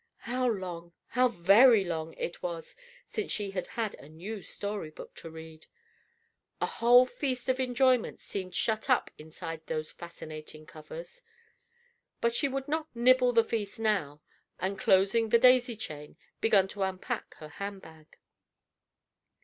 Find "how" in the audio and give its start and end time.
0.25-0.47, 1.09-1.27